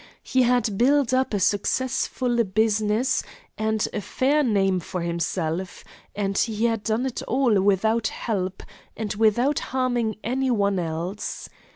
[0.23, 3.21] He had built up a successful business
[3.55, 5.83] and a fair name for himself,
[6.15, 8.63] and he had done it all without help,
[8.97, 11.47] and without harming any one else.